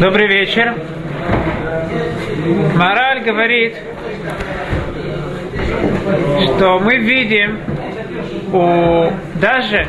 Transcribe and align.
Добрый 0.00 0.26
вечер. 0.26 0.74
Мораль 2.74 3.22
говорит, 3.22 3.76
что 6.44 6.80
мы 6.80 6.96
видим 6.96 7.58
у 8.52 9.12
даже 9.40 9.86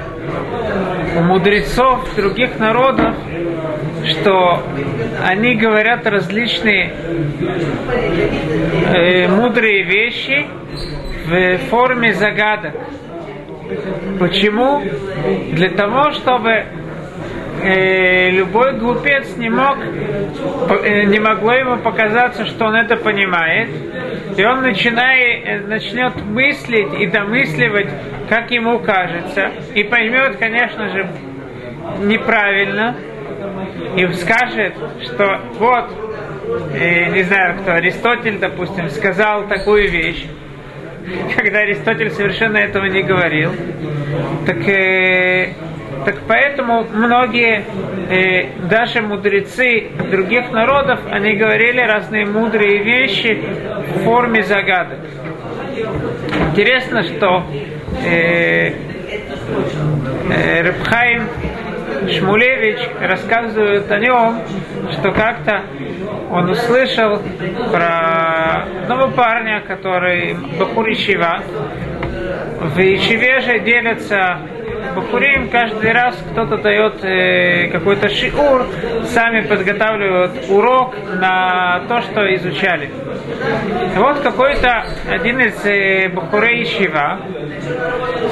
у 1.17 1.21
мудрецов 1.21 2.15
других 2.15 2.59
народов, 2.59 3.15
что 4.05 4.63
они 5.25 5.55
говорят 5.55 6.05
различные 6.05 6.93
э, 8.93 9.27
мудрые 9.27 9.83
вещи 9.83 10.45
в 11.25 11.57
форме 11.69 12.13
загадок. 12.13 12.75
Почему? 14.19 14.83
Для 15.51 15.69
того, 15.69 16.11
чтобы 16.11 16.65
любой 18.31 18.73
глупец 18.73 19.35
не 19.37 19.49
мог, 19.49 19.77
э, 19.79 21.03
не 21.03 21.19
могло 21.19 21.53
ему 21.53 21.77
показаться, 21.77 22.45
что 22.45 22.65
он 22.65 22.75
это 22.75 22.95
понимает, 22.95 23.69
и 24.37 24.43
он 24.45 24.61
начинает, 24.61 25.45
э, 25.45 25.59
начнет 25.67 26.15
мыслить 26.23 26.93
и 26.99 27.07
домысливать, 27.07 27.89
как 28.29 28.51
ему 28.51 28.79
кажется, 28.79 29.51
и 29.75 29.83
поймет, 29.83 30.37
конечно 30.37 30.89
же, 30.89 31.07
неправильно, 31.99 32.95
и 33.95 34.07
скажет, 34.13 34.75
что 35.03 35.41
вот, 35.57 35.91
э, 36.73 37.09
не 37.11 37.23
знаю 37.23 37.59
кто, 37.59 37.73
Аристотель, 37.73 38.39
допустим, 38.39 38.89
сказал 38.89 39.47
такую 39.47 39.89
вещь, 39.89 40.25
когда 41.35 41.59
Аристотель 41.59 42.11
совершенно 42.11 42.57
этого 42.57 42.85
не 42.85 43.01
говорил. 43.01 43.51
Так 44.45 44.67
э, 44.67 45.53
так 46.05 46.19
поэтому 46.27 46.85
многие, 46.93 47.65
э, 48.09 48.67
даже 48.69 49.01
мудрецы 49.01 49.89
других 50.11 50.51
народов, 50.51 50.99
они 51.09 51.33
говорили 51.33 51.81
разные 51.81 52.25
мудрые 52.25 52.83
вещи 52.83 53.41
в 53.95 54.03
форме 54.03 54.43
загадок. 54.43 54.99
Интересно, 56.51 57.03
что 57.03 57.45
э, 58.03 58.73
э, 60.29 60.61
Рыбхайм 60.61 61.27
Шмулевич 62.07 62.79
рассказывает 63.01 63.91
о 63.91 63.99
нем, 63.99 64.41
что 64.93 65.11
как-то 65.11 65.63
он 66.31 66.49
услышал 66.49 67.21
про 67.71 68.65
одного 68.83 69.11
парня, 69.11 69.61
который 69.67 70.35
Бахур 70.57 70.89
Ишива. 70.91 71.41
В 72.61 72.79
Ишиве 72.79 73.39
же 73.41 73.59
делятся 73.59 74.39
Бахурим 74.95 75.49
каждый 75.49 75.91
раз 75.91 76.15
кто-то 76.31 76.57
дает 76.57 77.03
э, 77.03 77.67
какой-то 77.71 78.09
шиур, 78.09 78.65
сами 79.05 79.41
подготавливают 79.41 80.49
урок 80.49 80.95
на 81.19 81.81
то, 81.87 82.01
что 82.01 82.33
изучали. 82.35 82.89
Вот 83.95 84.19
какой-то 84.19 84.85
один 85.09 85.39
из 85.39 85.65
э, 85.65 86.09
Бахурей 86.09 86.65
Шива 86.65 87.19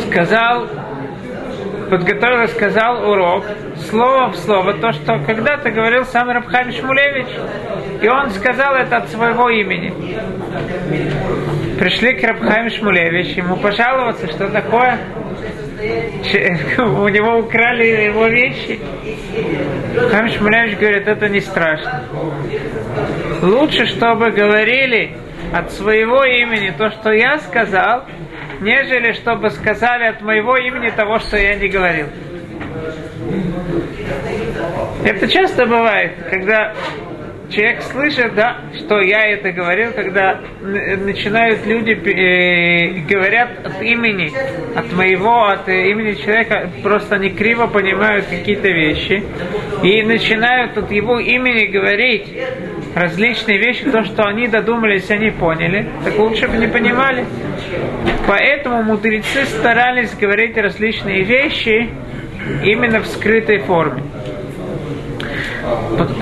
сказал, 0.07 0.67
подготовил 1.89 2.47
сказал 2.47 3.09
урок, 3.09 3.45
слово 3.89 4.29
в 4.29 4.35
слово, 4.37 4.73
то, 4.73 4.91
что 4.91 5.19
когда-то 5.19 5.71
говорил 5.71 6.05
сам 6.05 6.29
Рабхайм 6.29 6.71
Шмулевич. 6.71 7.27
И 8.01 8.07
он 8.07 8.29
сказал 8.31 8.75
это 8.75 8.97
от 8.97 9.09
своего 9.09 9.49
имени. 9.49 9.93
Пришли 11.79 12.13
к 12.13 12.23
Рабхайм 12.23 12.69
Шмулевич, 12.69 13.37
ему 13.37 13.55
пожаловаться, 13.57 14.27
что 14.27 14.49
такое 14.49 14.99
у 16.77 17.07
него 17.07 17.37
украли 17.37 17.85
его 17.85 18.27
вещи. 18.27 18.79
Хам 20.11 20.27
Шмулевич 20.27 20.77
говорит, 20.79 21.07
это 21.07 21.29
не 21.29 21.39
страшно. 21.39 22.03
Лучше, 23.43 23.85
чтобы 23.85 24.31
говорили 24.31 25.15
от 25.53 25.71
своего 25.71 26.23
имени 26.23 26.71
то, 26.75 26.89
что 26.89 27.11
я 27.11 27.37
сказал, 27.37 28.05
нежели 28.59 29.13
чтобы 29.13 29.51
сказали 29.51 30.05
от 30.05 30.21
моего 30.21 30.57
имени 30.57 30.89
того, 30.89 31.19
что 31.19 31.37
я 31.37 31.55
не 31.55 31.67
говорил. 31.67 32.07
Это 35.05 35.27
часто 35.27 35.67
бывает, 35.67 36.13
когда 36.31 36.73
человек 37.49 37.81
слышит, 37.83 38.35
да, 38.35 38.61
что 38.77 38.99
я 38.99 39.27
это 39.27 39.51
говорил, 39.51 39.91
когда 39.93 40.39
начинают 40.61 41.65
люди 41.65 41.91
э, 41.91 42.99
говорят 43.07 43.65
от 43.65 43.81
имени, 43.81 44.31
от 44.75 44.91
моего, 44.93 45.45
от 45.45 45.67
имени 45.67 46.13
человека, 46.15 46.69
просто 46.83 47.15
они 47.15 47.29
криво 47.29 47.67
понимают 47.67 48.25
какие-то 48.25 48.67
вещи 48.67 49.23
и 49.83 50.03
начинают 50.03 50.77
от 50.77 50.91
его 50.91 51.19
имени 51.19 51.65
говорить 51.65 52.27
различные 52.95 53.59
вещи, 53.59 53.89
то, 53.89 54.03
что 54.03 54.23
они 54.23 54.47
додумались, 54.47 55.09
они 55.09 55.29
поняли, 55.29 55.87
так 56.03 56.17
лучше 56.17 56.47
бы 56.47 56.57
не 56.57 56.67
понимали. 56.67 57.25
Поэтому 58.27 58.83
мудрецы 58.83 59.45
старались 59.45 60.13
говорить 60.15 60.57
различные 60.57 61.23
вещи 61.23 61.89
именно 62.63 62.99
в 62.99 63.07
скрытой 63.07 63.59
форме 63.59 64.03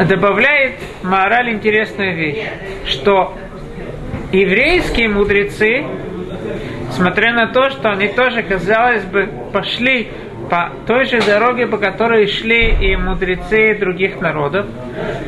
добавляет 0.08 0.74
мораль 1.04 1.52
интересную 1.52 2.16
вещь, 2.16 2.44
что 2.86 3.36
еврейские 4.32 5.10
мудрецы, 5.10 5.86
смотря 6.92 7.34
на 7.34 7.48
то, 7.48 7.70
что 7.70 7.92
они 7.92 8.08
тоже, 8.08 8.44
казалось 8.44 9.04
бы, 9.04 9.30
пошли 9.52 10.10
по 10.50 10.70
той 10.86 11.06
же 11.06 11.22
дороге, 11.22 11.68
по 11.68 11.78
которой 11.78 12.28
шли 12.28 12.70
и 12.70 12.96
мудрецы 12.96 13.78
других 13.80 14.22
народов, 14.22 14.68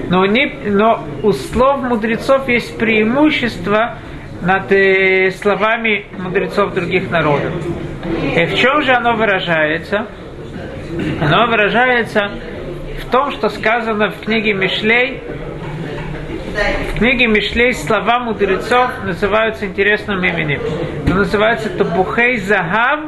но, 0.09 0.25
не, 0.25 0.53
но 0.65 1.03
у 1.23 1.31
слов 1.31 1.81
мудрецов 1.81 2.47
есть 2.47 2.77
преимущество 2.77 3.97
над 4.41 4.71
э, 4.71 5.31
словами 5.31 6.05
мудрецов 6.17 6.73
других 6.73 7.09
народов. 7.09 7.53
И 8.35 8.45
в 8.45 8.55
чем 8.55 8.81
же 8.83 8.91
оно 8.91 9.15
выражается? 9.15 10.07
Оно 11.19 11.47
выражается 11.47 12.31
в 13.07 13.09
том, 13.09 13.31
что 13.31 13.47
сказано 13.47 14.09
в 14.09 14.19
книге 14.19 14.53
Мишлей, 14.53 15.21
в 16.93 16.97
книге 16.97 17.27
Мишлей 17.27 17.73
слова 17.73 18.19
мудрецов 18.19 18.91
называются 19.05 19.65
интересным 19.65 20.21
именем. 20.25 20.59
Это 21.05 21.15
называется 21.15 21.69
Табухей 21.69 22.37
Захав 22.37 22.99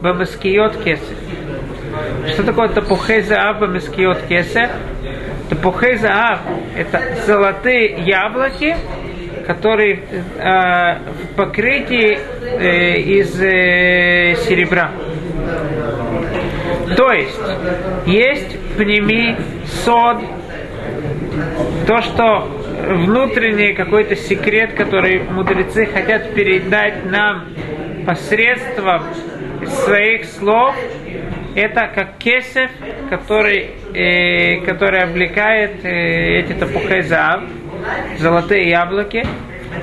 Бамаскиот 0.00 0.82
Кесев. 0.82 1.16
Что 2.30 2.42
такое 2.42 2.68
Табухей 2.70 3.20
Захав 3.20 3.60
Бамаскиот 3.60 4.22
Кесев? 4.28 4.70
Табухей 5.48 5.96
Захав– 5.96 6.40
это 6.76 7.00
золотые 7.24 8.02
яблоки, 8.04 8.74
которые 9.46 10.02
э, 10.38 10.98
в 10.98 11.36
покрытии 11.36 12.18
э, 12.58 12.96
из 12.98 13.40
э, 13.40 14.34
серебра. 14.48 14.90
То 16.96 17.12
есть, 17.12 17.40
есть 18.06 18.56
пнеми, 18.76 19.36
сод, 19.84 20.18
то, 21.86 22.00
что 22.02 22.48
внутренний 22.88 23.74
какой-то 23.74 24.16
секрет, 24.16 24.74
который 24.74 25.22
мудрецы 25.22 25.86
хотят 25.86 26.34
передать 26.34 27.04
нам 27.04 27.48
посредством 28.06 29.02
своих 29.66 30.24
слов, 30.24 30.74
это 31.54 31.90
как 31.94 32.18
кесев, 32.18 32.70
который, 33.10 33.70
э, 33.94 34.64
который 34.64 35.02
облекает 35.02 35.84
э, 35.84 36.40
эти 36.40 36.52
топухайзав, 36.54 37.42
золотые 38.18 38.70
яблоки, 38.70 39.22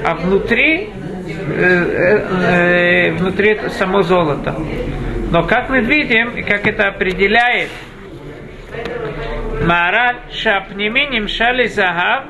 а 0.04 0.16
внутри, 0.16 0.90
э, 0.90 0.90
э, 1.58 3.10
э, 3.10 3.12
внутри 3.12 3.60
само 3.70 4.02
золото. 4.02 4.56
Но 5.32 5.44
как 5.44 5.70
мы 5.70 5.82
видим, 5.82 6.30
и 6.38 6.42
как 6.42 6.66
это 6.68 6.88
определяет 6.88 7.70
Мараль 9.70 10.22
шапними 10.32 11.28
шали 11.28 11.68
загав 11.68 12.24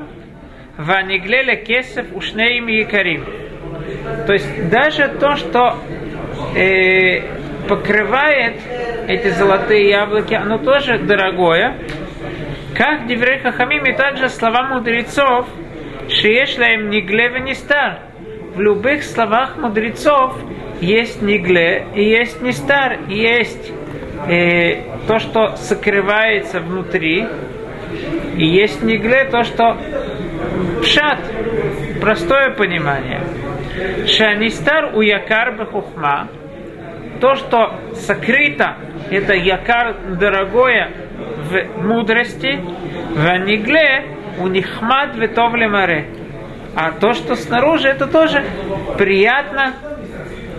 ваниглеле 0.76 1.56
кесев 1.56 2.06
ушнеим 2.14 2.66
якарим. 2.66 3.24
То 4.26 4.34
есть 4.34 4.68
даже 4.68 5.08
то, 5.08 5.36
что 5.36 5.78
э, 6.54 7.22
покрывает 7.66 8.56
эти 9.08 9.28
золотые 9.28 9.88
яблоки, 9.88 10.34
оно 10.34 10.58
тоже 10.58 10.98
дорогое. 10.98 11.78
Как 12.76 13.06
Деврей 13.06 13.38
Хахамим 13.38 13.86
и 13.86 13.94
также 13.96 14.28
слова 14.28 14.64
мудрецов, 14.64 15.48
Шиешлаем 16.10 16.90
Нигле 16.90 17.40
не 17.40 17.54
стар. 17.54 18.00
В 18.54 18.60
любых 18.60 19.02
словах 19.02 19.56
мудрецов 19.56 20.36
есть 20.82 21.22
Нигле 21.22 21.86
и 21.94 22.02
есть 22.04 22.42
Нестар, 22.42 22.98
есть 23.08 23.72
э, 24.28 24.82
то, 25.06 25.18
что 25.18 25.56
сокрывается 25.56 26.60
внутри, 26.60 27.26
и 28.36 28.46
есть 28.46 28.82
Нигле 28.82 29.24
то, 29.24 29.42
что 29.42 29.76
пшат, 30.82 31.18
простое 32.00 32.50
понимание. 32.50 33.22
Шанистар 34.06 34.94
у 34.94 35.00
якар 35.00 35.56
бехухма, 35.56 36.28
то, 37.20 37.34
что 37.34 37.80
сокрыто, 37.94 38.76
это 39.10 39.34
якар 39.34 39.96
дорогое 40.18 40.90
в 41.50 41.82
мудрости, 41.82 42.60
в 43.14 43.26
анигле 43.26 44.04
у 44.38 44.46
нихмад 44.46 45.16
в 45.16 45.28
товле 45.28 45.68
море. 45.68 46.06
А 46.74 46.92
то, 46.92 47.12
что 47.14 47.34
снаружи, 47.34 47.88
это 47.88 48.06
тоже 48.06 48.44
приятно 48.96 49.74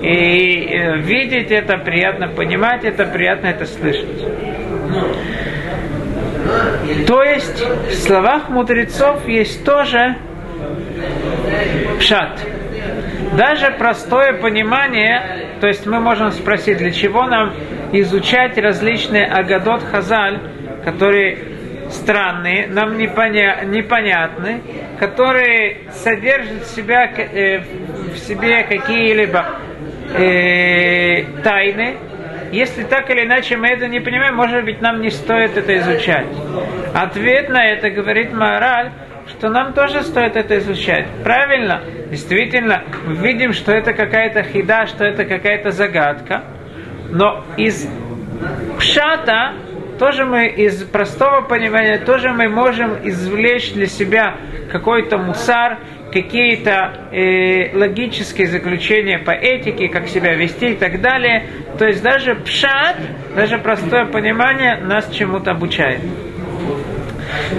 и 0.01 0.65
э, 0.65 0.97
видеть 0.97 1.51
это, 1.51 1.77
приятно 1.77 2.27
понимать 2.27 2.83
это, 2.83 3.05
приятно 3.05 3.47
это 3.47 3.65
слышать. 3.65 4.07
То 7.07 7.23
есть 7.23 7.61
в 7.61 7.93
словах 7.93 8.49
мудрецов 8.49 9.27
есть 9.27 9.63
тоже 9.63 10.17
пшат. 11.99 12.39
Даже 13.37 13.71
простое 13.77 14.33
понимание, 14.33 15.47
то 15.61 15.67
есть 15.67 15.85
мы 15.85 15.99
можем 15.99 16.31
спросить, 16.31 16.79
для 16.79 16.91
чего 16.91 17.27
нам 17.27 17.53
изучать 17.93 18.57
различные 18.57 19.25
агадот 19.25 19.83
хазаль, 19.83 20.39
которые 20.83 21.37
странные, 21.91 22.67
нам 22.67 22.97
непоня- 22.97 23.63
непонятны, 23.65 24.61
которые 24.99 25.89
содержат 25.91 26.63
в, 26.63 26.75
себя, 26.75 27.05
э, 27.05 27.59
в 28.13 28.17
себе 28.17 28.63
какие-либо 28.63 29.45
э, 30.13 31.41
тайны. 31.43 31.95
Если 32.51 32.83
так 32.83 33.09
или 33.09 33.25
иначе 33.25 33.55
мы 33.55 33.67
это 33.67 33.87
не 33.87 33.99
понимаем, 33.99 34.35
может 34.35 34.65
быть, 34.65 34.81
нам 34.81 35.01
не 35.01 35.09
стоит 35.09 35.55
это 35.55 35.77
изучать. 35.77 36.27
Ответ 36.93 37.49
на 37.49 37.65
это 37.65 37.89
говорит 37.89 38.33
мораль, 38.33 38.91
что 39.27 39.49
нам 39.49 39.73
тоже 39.73 40.03
стоит 40.03 40.35
это 40.35 40.57
изучать. 40.57 41.05
Правильно? 41.23 41.81
Действительно, 42.09 42.83
мы 43.05 43.15
видим, 43.15 43.53
что 43.53 43.71
это 43.71 43.93
какая-то 43.93 44.43
хида, 44.43 44.87
что 44.87 45.05
это 45.05 45.23
какая-то 45.23 45.71
загадка. 45.71 46.43
Но 47.09 47.43
из 47.57 47.89
пшата 48.77 49.53
тоже 50.01 50.25
мы 50.25 50.47
из 50.47 50.83
простого 50.83 51.41
понимания 51.41 51.99
тоже 51.99 52.29
мы 52.29 52.49
можем 52.49 52.97
извлечь 53.03 53.73
для 53.73 53.85
себя 53.85 54.35
какой-то 54.71 55.17
мусар, 55.17 55.77
какие-то 56.11 57.07
э, 57.11 57.75
логические 57.75 58.47
заключения 58.47 59.19
по 59.19 59.31
этике, 59.31 59.87
как 59.87 60.07
себя 60.07 60.35
вести 60.35 60.71
и 60.71 60.75
так 60.75 61.01
далее. 61.01 61.45
То 61.77 61.85
есть 61.85 62.03
даже 62.03 62.35
пшат, 62.35 62.97
даже 63.35 63.57
простое 63.57 64.05
понимание 64.05 64.77
нас 64.77 65.09
чему-то 65.09 65.51
обучает. 65.51 66.01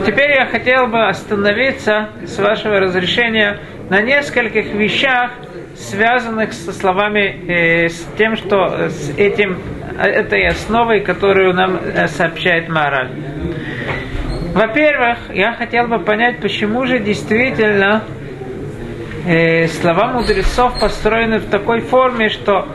Теперь 0.04 0.32
я 0.32 0.46
хотел 0.46 0.86
бы 0.86 1.06
остановиться, 1.06 2.10
с 2.26 2.38
вашего 2.38 2.78
разрешения, 2.78 3.58
на 3.88 4.02
нескольких 4.02 4.72
вещах, 4.74 5.32
связанных 5.76 6.52
со 6.52 6.72
словами, 6.72 7.44
э, 7.48 7.88
с 7.88 8.06
тем, 8.18 8.36
что 8.36 8.88
с 8.88 9.10
этим, 9.16 9.58
этой 9.98 10.46
основой, 10.46 11.00
которую 11.00 11.54
нам 11.54 11.76
э, 11.76 12.06
сообщает 12.08 12.68
мораль. 12.68 13.10
Во-первых, 14.54 15.18
я 15.32 15.52
хотел 15.54 15.88
бы 15.88 15.98
понять, 16.00 16.40
почему 16.40 16.84
же 16.84 16.98
действительно 16.98 18.04
э, 19.26 19.66
слова 19.68 20.08
мудрецов 20.08 20.78
построены 20.80 21.38
в 21.38 21.48
такой 21.48 21.80
форме, 21.80 22.28
что 22.28 22.68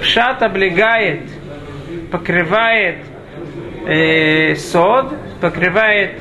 пшат 0.00 0.42
облегает, 0.42 1.22
покрывает 2.10 2.98
э, 3.86 4.54
сод, 4.56 5.14
покрывает 5.40 6.18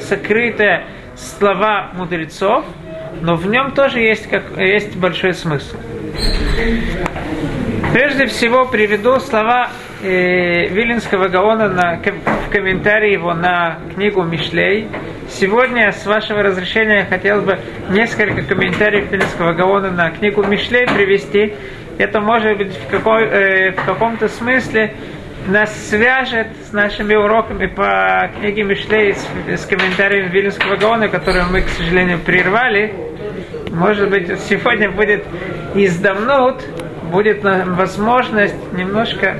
сокрытые 0.00 0.86
слова 1.16 1.90
мудрецов, 1.94 2.64
но 3.20 3.36
в 3.36 3.46
нем 3.46 3.72
тоже 3.72 4.00
есть, 4.00 4.28
как, 4.28 4.56
есть 4.58 4.96
большой 4.96 5.34
смысл. 5.34 5.76
Прежде 7.92 8.26
всего 8.26 8.66
приведу 8.66 9.18
слова 9.20 9.70
э, 10.02 10.66
Вилинского 10.68 11.28
Гаона 11.28 11.68
на, 11.68 11.98
в 11.98 12.50
комментарии 12.50 13.12
его 13.12 13.32
на 13.32 13.78
книгу 13.94 14.22
Мишлей. 14.22 14.88
Сегодня, 15.28 15.90
с 15.92 16.06
вашего 16.06 16.42
разрешения, 16.42 16.98
я 17.00 17.04
хотел 17.04 17.42
бы 17.42 17.58
несколько 17.90 18.42
комментариев 18.42 19.10
Вилинского 19.10 19.52
Гаона 19.54 19.90
на 19.90 20.10
книгу 20.10 20.42
Мишлей 20.44 20.86
привести. 20.86 21.54
Это 21.98 22.20
может 22.20 22.56
быть 22.58 22.76
в, 22.76 22.88
какой, 22.88 23.24
э, 23.24 23.70
в 23.72 23.84
каком-то 23.84 24.28
смысле 24.28 24.94
нас 25.48 25.74
свяжет 25.88 26.48
с 26.68 26.72
нашими 26.72 27.14
уроками 27.14 27.66
по 27.66 28.30
книге 28.38 28.62
Мишлей 28.62 29.14
с, 29.14 29.26
с 29.48 29.66
комментарием 29.66 30.30
Вильнюсского 30.30 30.76
Гаона, 30.76 31.08
которые 31.08 31.44
мы, 31.50 31.62
к 31.62 31.68
сожалению, 31.68 32.18
прервали. 32.20 32.94
Может 33.70 34.10
быть, 34.10 34.40
сегодня 34.40 34.90
будет 34.90 35.24
издавнут, 35.74 36.64
будет 37.10 37.42
возможность 37.42 38.54
немножко 38.72 39.36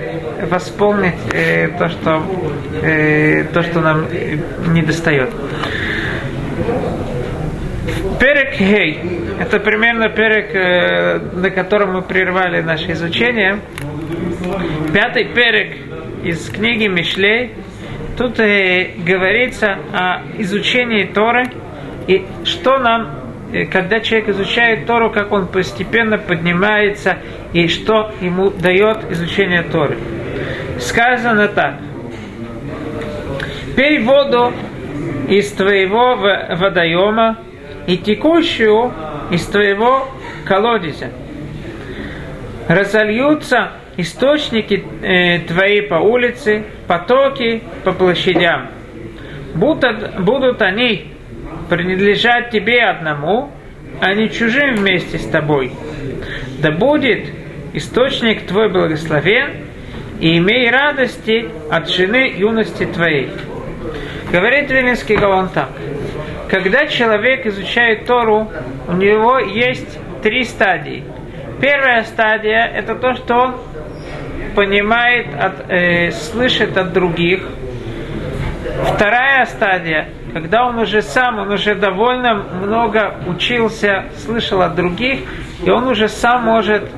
восполнить 0.50 1.14
э, 1.32 1.68
то, 1.78 1.88
что, 1.88 2.22
э, 2.82 3.44
то, 3.52 3.62
что 3.62 3.80
нам 3.80 4.06
не 4.72 4.82
достает. 4.82 5.30
Перек 8.18 8.54
Хей. 8.54 9.20
Это 9.38 9.60
примерно 9.60 10.08
перек, 10.08 10.54
э, 10.54 11.18
на 11.34 11.50
котором 11.50 11.92
мы 11.92 12.02
прервали 12.02 12.62
наше 12.62 12.92
изучение. 12.92 13.60
Пятый 14.94 15.24
перек 15.34 15.76
из 16.24 16.48
книги 16.48 16.86
Мишлей. 16.86 17.52
Тут 18.16 18.40
э, 18.40 18.92
говорится 19.04 19.78
о 19.92 20.22
изучении 20.38 21.04
Торы 21.04 21.44
и 22.06 22.24
что 22.44 22.78
нам, 22.78 23.20
э, 23.52 23.66
когда 23.66 24.00
человек 24.00 24.30
изучает 24.30 24.86
Тору, 24.86 25.10
как 25.10 25.32
он 25.32 25.48
постепенно 25.48 26.16
поднимается 26.16 27.18
и 27.56 27.68
что 27.68 28.12
ему 28.20 28.50
дает 28.50 29.10
изучение 29.10 29.62
Торы. 29.62 29.96
Сказано 30.78 31.48
так. 31.48 31.76
Пей 33.74 33.98
воду 34.00 34.52
из 35.30 35.52
твоего 35.52 36.16
водоема 36.16 37.38
и 37.86 37.96
текущую 37.96 38.92
из 39.30 39.46
твоего 39.46 40.06
колодезя. 40.44 41.12
Разольются 42.68 43.70
источники 43.96 44.84
э, 45.00 45.38
твои 45.48 45.80
по 45.80 45.94
улице, 45.94 46.62
потоки 46.86 47.62
по 47.84 47.92
площадям. 47.92 48.68
Будут, 49.54 50.20
будут 50.20 50.60
они 50.60 51.06
принадлежать 51.70 52.50
тебе 52.50 52.82
одному, 52.82 53.50
а 54.02 54.12
не 54.12 54.28
чужим 54.28 54.74
вместе 54.74 55.16
с 55.16 55.26
тобой. 55.26 55.72
Да 56.60 56.70
будет 56.70 57.30
источник 57.76 58.46
твой 58.46 58.68
благословен, 58.70 59.66
и 60.18 60.38
имей 60.38 60.70
радости 60.70 61.50
от 61.70 61.88
жены 61.90 62.32
юности 62.36 62.86
твоей. 62.86 63.30
Говорит 64.32 64.70
Вилинский 64.70 65.16
Гаон 65.16 65.50
так. 65.50 65.68
Когда 66.48 66.86
человек 66.86 67.44
изучает 67.46 68.06
Тору, 68.06 68.50
у 68.88 68.92
него 68.92 69.38
есть 69.38 69.98
три 70.22 70.44
стадии. 70.44 71.04
Первая 71.60 72.04
стадия– 72.04 72.64
это 72.74 72.94
то, 72.94 73.14
что 73.14 73.34
он 73.34 73.56
понимает, 74.54 75.26
от, 75.38 75.70
э, 75.70 76.10
слышит 76.12 76.76
от 76.76 76.92
других. 76.92 77.42
Вторая 78.94 79.44
стадия, 79.46 80.08
когда 80.32 80.66
он 80.66 80.78
уже 80.78 81.02
сам, 81.02 81.38
он 81.38 81.52
уже 81.52 81.74
довольно 81.74 82.34
много 82.34 83.16
учился, 83.26 84.06
слышал 84.16 84.62
от 84.62 84.74
других, 84.74 85.20
и 85.64 85.70
он 85.70 85.88
уже 85.88 86.08
сам 86.08 86.44
может 86.44 86.88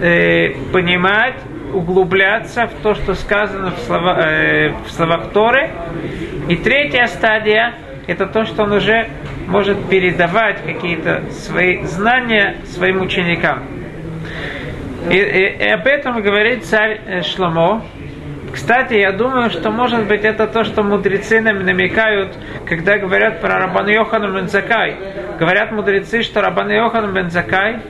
э, 0.00 0.54
понимать, 0.72 1.36
углубляться 1.72 2.66
в 2.66 2.82
то, 2.82 2.94
что 2.94 3.14
сказано 3.14 3.72
в, 3.72 3.78
слова, 3.80 4.18
э, 4.20 4.72
в 4.86 4.90
словах 4.90 5.30
Торы. 5.32 5.70
И 6.48 6.56
третья 6.56 7.06
стадия– 7.06 7.74
это 8.06 8.26
то, 8.26 8.44
что 8.44 8.64
он 8.64 8.72
уже 8.72 9.08
может 9.46 9.88
передавать 9.88 10.62
какие-то 10.64 11.24
свои 11.30 11.84
знания 11.84 12.56
своим 12.66 13.02
ученикам. 13.02 13.64
И, 15.10 15.16
и, 15.16 15.64
и 15.64 15.68
об 15.68 15.86
этом 15.86 16.22
говорит 16.22 16.64
царь 16.64 17.00
э, 17.06 17.22
Шломо. 17.22 17.82
Кстати, 18.52 18.94
я 18.94 19.10
думаю, 19.10 19.50
что 19.50 19.70
может 19.70 20.06
быть 20.06 20.22
это 20.22 20.46
то, 20.46 20.62
что 20.62 20.84
мудрецы 20.84 21.40
нам 21.40 21.64
намекают, 21.64 22.38
когда 22.66 22.98
говорят 22.98 23.40
про 23.40 23.58
Рабан 23.58 23.88
Йохану 23.88 24.32
Бензакай. 24.32 24.96
Говорят 25.40 25.72
мудрецы, 25.72 26.22
что 26.22 26.40
Рабан 26.40 26.70
Йохан 26.70 27.12
Бензакай 27.12 27.80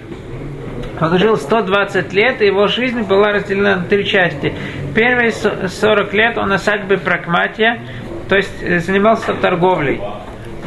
он 1.00 1.18
жил 1.18 1.36
120 1.36 2.12
лет, 2.12 2.40
и 2.40 2.46
его 2.46 2.66
жизнь 2.68 3.02
была 3.02 3.32
разделена 3.32 3.76
на 3.76 3.84
три 3.84 4.04
части. 4.04 4.54
Первые 4.94 5.32
40 5.32 6.12
лет 6.14 6.38
он 6.38 6.48
на 6.48 6.58
садьбе 6.58 6.98
Пракматия, 6.98 7.80
то 8.28 8.36
есть 8.36 8.62
э, 8.62 8.78
занимался 8.78 9.34
торговлей. 9.34 10.00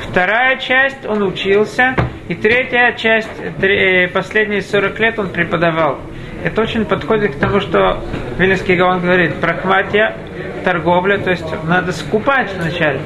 Вторая 0.02 0.58
часть 0.58 1.06
он 1.06 1.24
учился, 1.24 1.96
и 2.28 2.36
третья 2.36 2.94
часть, 2.94 3.30
три, 3.60 4.08
последние 4.08 4.62
40 4.62 5.00
лет 5.00 5.20
он 5.20 5.30
преподавал. 5.30 6.00
Это 6.44 6.62
очень 6.62 6.86
подходит 6.86 7.36
к 7.36 7.40
тому, 7.40 7.60
что 7.60 8.04
Вильнюсский 8.38 8.76
Гаон 8.76 9.02
говорит, 9.02 9.36
прахматия, 9.36 10.16
торговля, 10.64 11.18
то 11.18 11.32
есть 11.32 11.46
надо 11.64 11.92
скупать 11.92 12.52
вначале. 12.54 13.00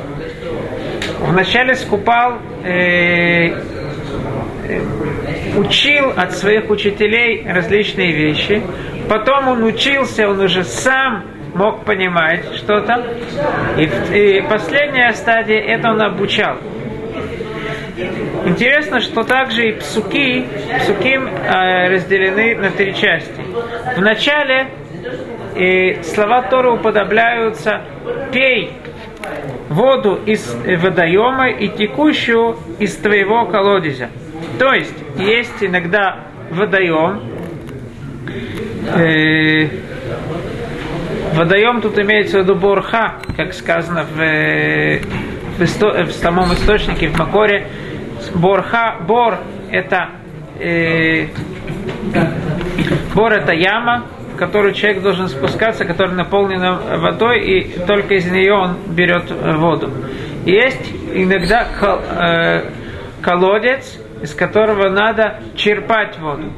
Вначале 1.20 1.75
скупал, 1.75 2.40
э, 2.63 2.70
э, 2.70 3.40
учил 5.58 6.12
от 6.15 6.34
своих 6.34 6.70
учителей 6.70 7.46
различные 7.48 8.12
вещи, 8.12 8.62
потом 9.10 9.48
он 9.50 9.63
учился, 9.63 10.29
он 10.29 10.39
уже 10.39 10.63
сам 10.63 11.24
мог 11.53 11.86
понимать 11.86 12.46
что-то. 12.55 13.05
И, 13.77 14.38
и 14.38 14.41
последняя 14.41 15.12
стадия, 15.13 15.60
это 15.60 15.91
он 15.91 16.01
обучал. 16.01 16.58
Интересно, 18.46 19.00
что 19.01 19.24
также 19.24 19.70
и 19.70 19.72
псуки, 19.74 20.46
псуким 20.79 21.27
э, 21.27 21.89
разделены 21.89 22.55
на 22.55 22.72
три 22.72 22.96
части. 22.96 23.41
В 23.96 24.01
начале 24.01 24.67
и 25.55 26.00
слова 26.03 26.41
Торы 26.43 26.72
уподобляются 26.72 27.81
«пей 28.31 28.72
воду 29.70 30.20
из 30.25 30.55
водоема 30.81 31.50
и 31.50 31.67
текущую 31.67 32.58
из 32.79 32.96
твоего 32.98 33.46
колодезя». 33.46 34.10
То 34.58 34.74
есть, 34.74 34.96
есть 35.18 35.63
иногда 35.63 36.27
водоем, 36.51 37.22
э, 38.96 39.68
водоем 41.34 41.82
тут 41.82 42.00
имеется 42.00 42.39
в 42.39 42.44
виду 42.44 42.56
борха, 42.56 43.20
как 43.36 43.53
сказано 43.53 44.03
в, 44.03 44.15
в, 44.15 45.63
исто, 45.63 46.03
в 46.03 46.12
самом 46.12 46.53
источнике, 46.53 47.08
в 47.08 47.18
Макоре. 47.18 47.68
Борха, 48.36 48.98
бор 49.08 49.39
это 49.72 50.10
э, 50.60 51.27
бор 53.15 53.34
это 53.34 53.53
яма, 53.53 54.06
в 54.34 54.38
которую 54.38 54.74
человек 54.74 55.01
должен 55.01 55.27
спускаться, 55.27 55.86
которая 55.86 56.15
наполнена 56.15 56.80
водой, 57.00 57.41
и 57.41 57.80
только 57.86 58.15
из 58.15 58.30
нее 58.30 58.53
он 58.53 58.77
берет 58.89 59.32
воду. 59.32 59.91
Есть 60.46 60.91
иногда 61.13 61.68
кол, 61.80 62.00
э, 62.00 62.70
колодец, 63.22 64.00
из 64.22 64.34
которого 64.34 64.90
надо 64.90 65.40
черпать 65.56 66.18
воду. 66.20 66.51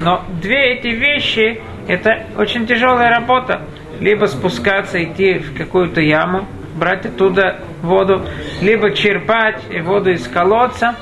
Но 0.00 0.24
две 0.40 0.74
эти 0.74 0.88
вещи– 0.88 1.60
это 1.88 2.26
очень 2.36 2.66
тяжелая 2.66 3.10
работа. 3.10 3.62
Либо 4.00 4.26
спускаться, 4.26 5.02
идти 5.02 5.38
в 5.38 5.56
какую-то 5.56 6.00
яму, 6.00 6.46
брать 6.76 7.04
оттуда 7.06 7.60
воду, 7.82 8.24
либо 8.62 8.92
черпать 8.92 9.60
воду 9.82 10.10
из 10.10 10.28
колодца. 10.28 10.94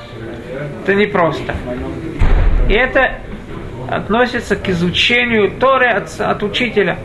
Это 0.83 0.95
непросто. 0.95 1.55
И 2.67 2.73
это 2.73 3.19
относится 3.89 4.55
к 4.55 4.67
изучению 4.69 5.51
Торы 5.51 5.87
от, 5.87 6.09
от 6.19 6.43
учителя. 6.43 6.97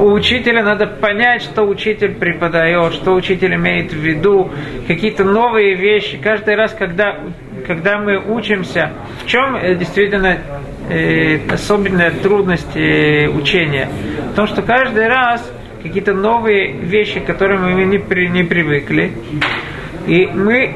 У 0.00 0.12
учителя 0.12 0.62
надо 0.62 0.86
понять, 0.86 1.42
что 1.42 1.62
учитель 1.62 2.14
преподает, 2.14 2.94
что 2.94 3.14
учитель 3.14 3.54
имеет 3.54 3.92
в 3.92 3.96
виду, 3.96 4.50
какие-то 4.88 5.24
новые 5.24 5.74
вещи. 5.74 6.18
Каждый 6.18 6.56
раз, 6.56 6.72
когда 6.72 7.20
когда 7.66 7.98
мы 7.98 8.18
учимся, 8.18 8.92
в 9.22 9.26
чем 9.26 9.56
э, 9.56 9.74
действительно 9.74 10.38
э, 10.88 11.38
особенная 11.50 12.10
трудность 12.10 12.76
э, 12.76 13.28
учения? 13.28 13.88
В 14.32 14.34
том, 14.34 14.46
что 14.46 14.62
каждый 14.62 15.08
раз 15.08 15.50
какие-то 15.82 16.14
новые 16.14 16.72
вещи, 16.72 17.20
к 17.20 17.26
которым 17.26 17.72
мы 17.72 17.84
не, 17.84 17.98
при, 17.98 18.28
не 18.28 18.44
привыкли, 18.44 19.12
и 20.06 20.26
мы 20.26 20.74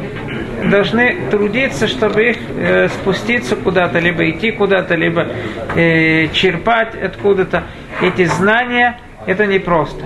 должны 0.69 1.31
трудиться, 1.31 1.87
чтобы 1.87 2.31
их 2.31 2.37
э, 2.57 2.89
спуститься 2.89 3.57
куда-то, 3.57 3.99
либо 3.99 4.29
идти 4.29 4.51
куда-то, 4.51 4.95
либо 4.95 5.29
э, 5.77 6.29
черпать 6.33 6.95
откуда-то. 6.95 7.65
Эти 8.03 8.25
знания, 8.25 8.99
это 9.27 9.47
непросто. 9.47 10.05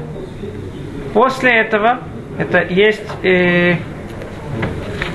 После 1.12 1.50
этого, 1.60 2.00
это 2.38 2.62
есть, 2.62 3.06
э, 3.22 3.76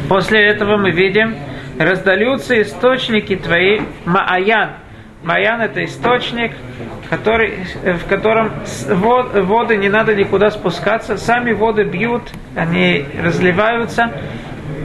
после 0.08 0.48
этого 0.48 0.78
мы 0.78 0.92
видим, 0.92 1.36
раздаются 1.80 2.62
источники 2.62 3.36
твои, 3.36 3.80
Мааян. 4.06 4.72
Маян 5.24 5.62
это 5.62 5.84
источник, 5.84 6.52
который, 7.10 7.66
в 7.84 8.06
котором 8.08 8.52
вод, 8.90 9.34
воды 9.34 9.78
не 9.78 9.90
надо 9.90 10.14
никуда 10.14 10.52
спускаться, 10.52 11.18
сами 11.18 11.52
воды 11.52 11.84
бьют, 11.84 12.24
они 12.56 13.06
разливаются. 13.22 14.12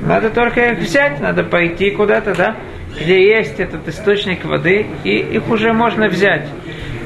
Надо 0.03 0.31
только 0.31 0.73
их 0.73 0.79
взять, 0.79 1.21
надо 1.21 1.45
пойти 1.45 1.91
куда-то, 1.91 2.35
да, 2.35 2.57
где 2.99 3.29
есть 3.29 3.59
этот 3.59 3.87
источник 3.89 4.45
воды, 4.45 4.87
и 5.03 5.19
их 5.19 5.49
уже 5.49 5.73
можно 5.73 6.09
взять. 6.09 6.49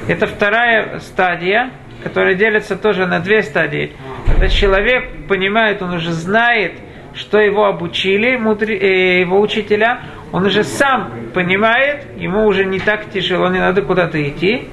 Это 0.07 0.27
вторая 0.27 1.01
стадия, 1.01 1.71
которая 2.03 2.35
делится 2.35 2.77
тоже 2.77 3.07
на 3.07 3.21
две 3.21 3.43
стадии. 3.43 3.93
Когда 4.27 4.49
человек 4.49 5.27
понимает, 5.29 5.83
он 5.83 5.95
уже 5.95 6.13
знает, 6.13 6.73
что 7.15 7.39
его 7.39 7.67
обучили 7.67 8.29
э, 8.31 9.21
его 9.21 9.41
учителя, 9.41 10.03
он 10.33 10.47
уже 10.47 10.65
сам 10.65 11.31
понимает, 11.35 12.07
ему 12.17 12.47
уже 12.47 12.65
не 12.65 12.79
так 12.79 13.11
тяжело, 13.11 13.49
не 13.49 13.59
надо 13.59 13.83
куда-то 13.83 14.23
идти. 14.23 14.69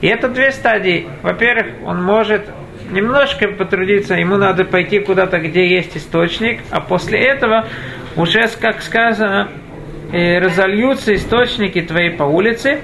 И 0.00 0.06
это 0.06 0.28
две 0.28 0.50
стадии. 0.52 1.06
Во-первых, 1.22 1.66
он 1.84 2.02
может 2.02 2.46
немножко 2.90 3.48
потрудиться, 3.48 4.14
ему 4.14 4.36
надо 4.36 4.64
пойти 4.64 4.98
куда-то, 4.98 5.38
где 5.38 5.66
есть 5.66 5.96
источник, 5.96 6.60
а 6.70 6.80
после 6.80 7.20
этого 7.20 7.66
уже, 8.16 8.48
как 8.60 8.82
сказано, 8.82 9.48
э, 10.12 10.38
разольются 10.38 11.14
источники 11.14 11.80
твои 11.82 12.10
по 12.10 12.24
улице, 12.24 12.80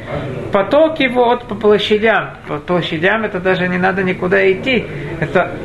потоки 0.53 1.09
вот 1.09 1.45
по 1.47 1.55
площадям. 1.55 2.37
По 2.49 2.59
площадям 2.59 3.25
это 3.25 3.41
даже 3.41 3.69
не 3.69 3.79
надо 3.79 4.03
никуда 4.03 4.51
идти. 4.51 4.87
Это 5.21 5.57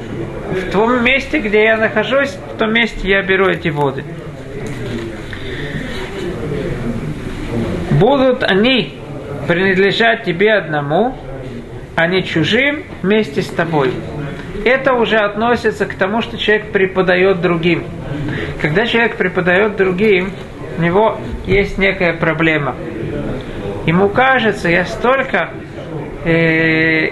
в 0.52 0.72
том 0.72 1.04
месте, 1.04 1.40
где 1.40 1.64
я 1.64 1.78
нахожусь, 1.78 2.38
в 2.54 2.58
том 2.58 2.74
месте 2.74 3.08
я 3.08 3.22
беру 3.22 3.48
эти 3.48 3.70
воды. 3.70 4.04
Будут 7.92 8.44
они 8.44 8.98
принадлежать 9.48 10.24
тебе 10.24 10.54
одному, 10.54 11.16
а 11.96 12.08
не 12.08 12.24
чужим 12.24 12.84
вместе 13.02 13.42
с 13.42 13.48
тобой. 13.48 13.92
Это 14.66 14.94
уже 14.94 15.18
относится 15.18 15.86
к 15.86 15.94
тому, 15.94 16.22
что 16.22 16.38
человек 16.38 16.72
преподает 16.72 17.42
другим. 17.42 17.86
Когда 18.62 18.86
человек 18.86 19.16
преподает 19.16 19.76
другим, 19.76 20.32
у 20.78 20.82
него 20.82 21.20
есть 21.46 21.78
некая 21.78 22.14
проблема. 22.14 22.76
Ему 23.86 24.10
кажется, 24.10 24.68
я 24.68 24.86
столько 24.86 25.52
э, 26.26 27.12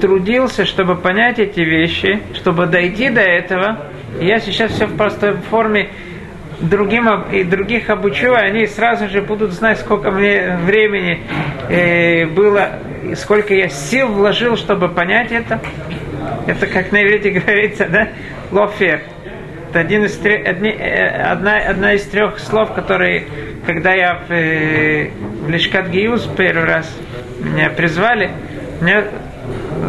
трудился, 0.00 0.64
чтобы 0.64 0.96
понять 0.96 1.38
эти 1.38 1.60
вещи, 1.60 2.20
чтобы 2.34 2.66
дойти 2.66 3.10
до 3.10 3.20
этого. 3.20 3.78
Я 4.20 4.40
сейчас 4.40 4.72
все 4.72 4.86
в 4.86 4.96
простой 4.96 5.34
форме 5.50 5.90
другим 6.60 7.08
и 7.30 7.44
других 7.44 7.88
обучу, 7.90 8.32
и 8.32 8.36
они 8.36 8.66
сразу 8.66 9.08
же 9.08 9.22
будут 9.22 9.52
знать, 9.52 9.78
сколько 9.78 10.10
мне 10.10 10.56
времени 10.64 11.20
э, 11.68 12.26
было, 12.26 12.80
и 13.04 13.14
сколько 13.14 13.54
я 13.54 13.68
сил 13.68 14.08
вложил, 14.08 14.56
чтобы 14.56 14.88
понять 14.88 15.30
это. 15.30 15.60
Это, 16.46 16.66
как 16.66 16.90
на 16.92 17.02
иврите 17.02 17.30
говорится, 17.40 17.86
да, 17.88 18.08
лофер. 18.50 19.02
Это 19.70 19.80
один 19.80 20.04
из 20.04 20.16
трех, 20.16 20.46
одни, 20.46 20.70
э, 20.70 21.08
одна, 21.22 21.58
одна 21.58 21.92
из 21.92 22.04
трех 22.04 22.38
слов, 22.38 22.72
которые, 22.72 23.26
когда 23.66 23.92
я 23.92 24.22
в, 24.26 24.32
э, 24.32 25.10
в 25.42 25.50
Лешкат 25.50 25.88
Гиюз 25.88 26.28
первый 26.36 26.64
раз 26.64 26.90
меня 27.40 27.68
призвали, 27.70 28.30
Э, 28.80 29.02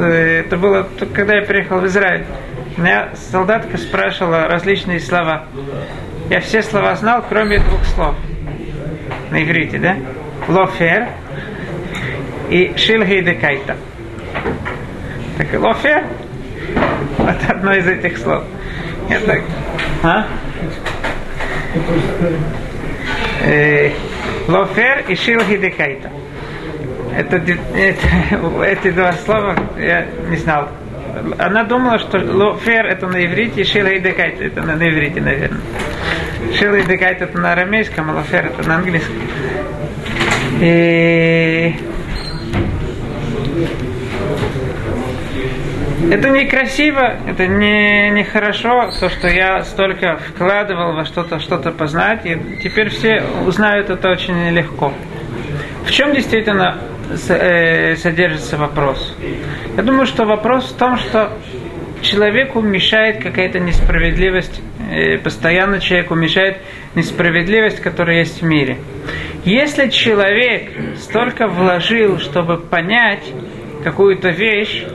это 0.05 0.57
было 0.57 0.87
когда 1.13 1.35
я 1.37 1.41
приехал 1.43 1.79
в 1.79 1.85
Израиль. 1.85 2.25
Меня 2.77 3.09
солдатка 3.15 3.77
спрашивала 3.77 4.47
различные 4.47 4.99
слова. 4.99 5.45
Я 6.29 6.39
все 6.39 6.61
слова 6.61 6.95
знал, 6.95 7.23
кроме 7.27 7.59
двух 7.59 7.83
слов. 7.85 8.15
На 9.31 9.43
иврите, 9.43 9.77
да? 9.77 9.97
Лофер 10.47 11.09
и 12.49 12.73
шилгейдекайта. 12.77 13.77
Так, 15.37 15.59
лофер 15.59 16.03
вот 17.17 17.35
одно 17.47 17.73
из 17.73 17.87
этих 17.87 18.17
слов. 18.17 18.43
Я 19.09 19.19
так, 19.19 19.41
а? 20.03 20.27
Э, 23.43 23.91
лофер 24.47 25.05
и 25.07 25.15
шилгейдекайта. 25.15 26.11
Это, 27.19 27.35
это, 27.35 28.63
эти 28.65 28.91
два 28.91 29.11
слова 29.11 29.53
я 29.77 30.07
не 30.29 30.37
знал. 30.37 30.69
Она 31.37 31.65
думала, 31.65 31.99
что 31.99 32.17
лофер 32.17 32.85
это 32.85 33.07
на 33.07 33.25
иврите, 33.25 33.65
шила 33.65 33.87
и 33.87 33.99
декайт 33.99 34.39
это 34.39 34.61
на 34.61 34.75
иврите, 34.75 35.19
наверное. 35.19 35.59
Шила 36.57 36.75
и 36.75 36.83
декайт 36.83 37.21
это 37.21 37.37
на 37.37 37.51
арамейском, 37.51 38.09
а 38.09 38.13
лофер 38.13 38.45
это 38.45 38.65
на 38.67 38.75
английском. 38.75 39.15
И 40.61 41.75
это 46.09 46.29
некрасиво, 46.29 47.17
это 47.27 47.47
не, 47.47 48.11
не 48.11 48.23
хорошо, 48.23 48.91
то, 48.97 49.09
что 49.09 49.27
я 49.27 49.63
столько 49.63 50.17
вкладывал 50.17 50.93
во 50.93 51.03
что-то, 51.03 51.39
что-то 51.39 51.71
познать, 51.71 52.25
и 52.25 52.37
теперь 52.63 52.89
все 52.89 53.23
узнают 53.45 53.89
это 53.89 54.09
очень 54.09 54.51
легко. 54.51 54.93
В 55.85 55.91
чем 55.91 56.13
действительно 56.13 56.77
содержится 57.17 58.57
вопрос? 58.57 59.15
Я 59.75 59.83
думаю, 59.83 60.05
что 60.05 60.25
вопрос 60.25 60.71
в 60.71 60.77
том, 60.77 60.97
что 60.97 61.31
человеку 62.01 62.61
мешает 62.61 63.21
какая-то 63.21 63.59
несправедливость, 63.59 64.61
э, 64.89 65.17
постоянно 65.17 65.79
человеку 65.79 66.15
мешает 66.15 66.57
несправедливость, 66.95 67.79
которая 67.79 68.19
есть 68.19 68.41
в 68.41 68.45
мире. 68.45 68.77
Если 69.45 69.89
человек 69.89 70.71
столько 70.97 71.47
вложил, 71.47 72.19
чтобы 72.19 72.57
понять 72.57 73.23
какую-то 73.83 74.29
вещь, 74.29 74.85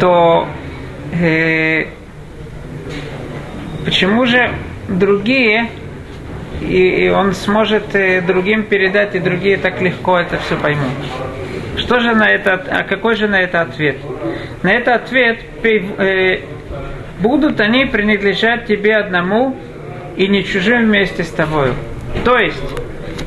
то 0.00 0.48
э, 1.12 1.86
почему 3.84 4.26
же 4.26 4.54
другие, 4.88 5.68
и, 6.60 7.08
он 7.08 7.32
сможет 7.32 7.84
другим 8.26 8.64
передать, 8.64 9.14
и 9.14 9.18
другие 9.18 9.56
так 9.56 9.80
легко 9.80 10.18
это 10.18 10.38
все 10.38 10.56
поймут? 10.56 10.92
Что 11.76 12.00
же 12.00 12.14
на 12.14 12.30
это, 12.30 12.52
а 12.70 12.84
какой 12.84 13.16
же 13.16 13.28
на 13.28 13.40
это 13.40 13.60
ответ? 13.60 13.96
На 14.62 14.72
это 14.72 14.94
ответ, 14.94 15.40
э, 15.64 16.40
будут 17.18 17.60
они 17.60 17.84
принадлежать 17.86 18.66
тебе 18.66 18.96
одному 18.96 19.56
и 20.16 20.28
не 20.28 20.44
чужим 20.44 20.84
вместе 20.84 21.24
с 21.24 21.30
тобой. 21.30 21.72
То 22.24 22.38
есть, 22.38 22.62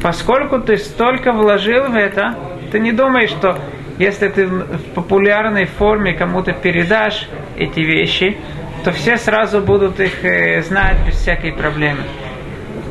поскольку 0.01 0.59
ты 0.59 0.77
столько 0.77 1.33
вложил 1.33 1.85
в 1.85 1.95
это, 1.95 2.35
ты 2.71 2.79
не 2.79 2.91
думаешь, 2.91 3.29
что 3.29 3.57
если 3.99 4.29
ты 4.29 4.45
в 4.47 4.93
популярной 4.93 5.65
форме 5.65 6.13
кому-то 6.13 6.53
передашь 6.53 7.27
эти 7.57 7.81
вещи, 7.81 8.37
то 8.83 8.91
все 8.91 9.17
сразу 9.17 9.59
будут 9.59 9.99
их 9.99 10.23
э, 10.23 10.61
знать 10.61 11.05
без 11.05 11.15
всякой 11.15 11.51
проблемы. 11.51 12.03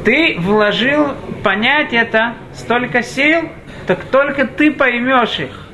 Ты 0.06 0.36
вложил 0.38 1.14
понять 1.42 1.92
это 1.92 2.34
столько 2.54 3.02
сил, 3.02 3.48
так 3.88 4.04
только 4.04 4.46
ты 4.46 4.70
поймешь 4.70 5.40
их. 5.40 5.66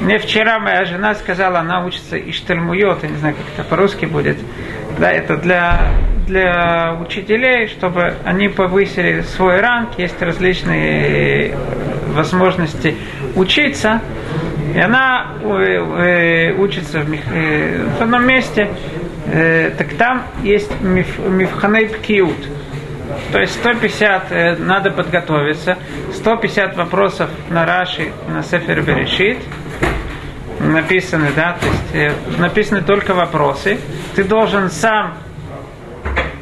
Мне 0.00 0.18
вчера 0.18 0.60
моя 0.60 0.84
жена 0.84 1.16
сказала, 1.16 1.58
она 1.58 1.84
учится 1.84 2.16
Иштальмуйот, 2.16 3.02
я 3.02 3.08
не 3.08 3.16
знаю, 3.16 3.34
как 3.34 3.44
это 3.54 3.68
по-русски 3.68 4.04
будет. 4.04 4.38
Да, 5.00 5.10
это 5.10 5.36
для, 5.36 5.94
для 6.28 6.96
учителей, 7.04 7.66
чтобы 7.66 8.14
они 8.24 8.46
повысили 8.46 9.22
свой 9.22 9.60
ранг, 9.60 9.98
есть 9.98 10.22
различные 10.22 11.56
возможности 12.14 12.94
учиться. 13.34 14.00
И 14.72 14.78
она 14.78 15.38
э, 15.42 15.46
э, 15.48 16.52
учится 16.52 17.00
в, 17.00 17.12
э, 17.12 17.84
в 17.98 18.00
одном 18.00 18.24
месте, 18.28 18.68
так 19.26 19.94
там 19.94 20.22
есть 20.42 20.70
миф, 20.80 21.18
мифханей 21.18 21.88
пкиут. 21.88 22.48
То 23.32 23.38
есть 23.38 23.54
150 23.54 24.58
надо 24.58 24.90
подготовиться, 24.90 25.78
150 26.14 26.76
вопросов 26.76 27.30
на 27.50 27.66
Раши, 27.66 28.12
на 28.28 28.42
Сефер 28.42 28.82
Берешит– 28.82 29.38
написаны, 30.60 31.28
да, 31.34 31.56
то 31.60 31.66
есть 31.66 31.94
э, 31.94 32.40
написаны 32.40 32.82
только 32.82 33.14
вопросы. 33.14 33.78
Ты 34.14 34.24
должен 34.24 34.70
сам 34.70 35.14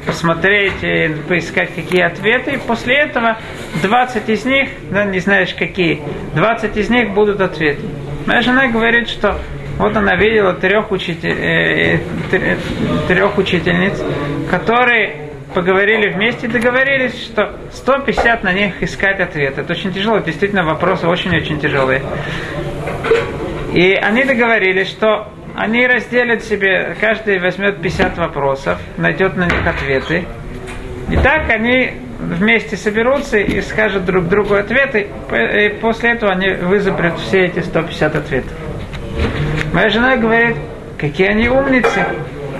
посмотреть, 0.07 0.83
и 0.83 1.15
поискать 1.29 1.75
какие 1.75 2.03
ответы, 2.03 2.53
и 2.53 2.57
после 2.59 2.97
этого 2.97 3.39
20 3.83 4.29
из 4.29 4.45
них, 4.45 4.71
да, 4.91 5.05
не 5.05 5.21
знаешь 5.21 5.55
какие, 5.55 6.03
20 6.35 6.77
из 6.77 6.91
них 6.91 7.11
будут 7.11 7.41
ответы. 7.41 7.83
Моя 8.27 8.43
жена 8.43 8.67
говорит, 8.67 9.09
что 9.09 9.39
вот 9.79 9.97
она 9.97 10.17
видела 10.17 10.55
трех, 10.55 10.91
учитель, 10.91 11.31
э, 11.31 12.01
э 12.33 12.57
трех 13.09 13.39
учительниц, 13.39 14.03
которые 14.51 15.31
поговорили 15.55 16.13
вместе 16.13 16.47
и 16.47 16.51
договорились, 16.51 17.25
что 17.25 17.59
150 17.73 18.43
на 18.43 18.53
них 18.53 18.83
искать 18.83 19.21
ответы. 19.21 19.61
Это 19.61 19.73
очень 19.73 19.93
тяжело, 19.93 20.19
действительно 20.19 20.65
вопросы 20.65 21.07
очень-очень 21.07 21.61
тяжелые. 21.61 22.03
И 23.75 23.93
они 23.95 24.25
договорились, 24.25 24.89
что 24.89 25.29
они 25.55 25.87
разделят 25.87 26.43
себе, 26.43 26.97
каждый 27.01 27.39
возьмет 27.39 27.81
50 27.83 28.19
вопросов, 28.19 28.79
найдет 28.97 29.37
на 29.37 29.45
них 29.45 29.67
ответы. 29.67 30.25
И 31.11 31.17
так 31.17 31.51
они 31.51 31.93
вместе 32.21 32.77
соберутся 32.77 33.39
и 33.39 33.61
скажут 33.61 34.05
друг 34.05 34.29
другу 34.29 34.55
ответы, 34.55 35.09
и 35.31 35.69
после 35.81 36.13
этого 36.13 36.33
они 36.33 36.51
вызубрят 36.51 37.19
все 37.19 37.47
эти 37.47 37.61
150 37.61 38.17
ответов. 38.17 38.53
Моя 39.73 39.89
жена 39.89 40.17
говорит, 40.17 40.57
какие 40.99 41.29
они 41.29 41.49
умницы, 41.49 42.05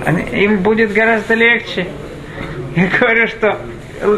они, 0.07 0.23
им 0.45 0.59
будет 0.63 0.93
гораздо 0.93 1.35
легче. 1.35 1.87
Я 2.75 2.87
говорю, 2.99 3.27
что 3.27 3.59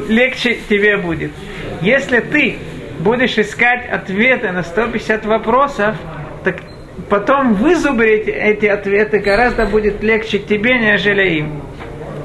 легче 0.09 0.59
тебе 0.69 0.97
будет. 0.97 1.33
Если 1.83 2.21
ты 2.21 2.57
будешь 3.01 3.37
искать 3.37 3.89
ответы 3.89 4.53
на 4.53 4.63
150 4.63 5.27
вопросов, 5.27 5.97
так 6.45 6.59
потом 7.09 7.55
вызубрить 7.55 8.29
эти 8.29 8.67
ответы 8.67 9.19
гораздо 9.19 9.67
будет 9.67 10.03
легче 10.03 10.39
тебе, 10.39 10.79
нежели 10.79 11.39
им. 11.39 11.63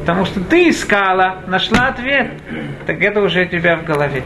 Потому 0.02 0.26
что 0.26 0.40
ты 0.40 0.70
искала, 0.70 1.44
нашла 1.48 1.88
ответ, 1.88 2.28
так 2.86 3.02
это 3.02 3.22
уже 3.22 3.44
у 3.44 3.46
тебя 3.46 3.76
в 3.78 3.86
голове. 3.86 4.24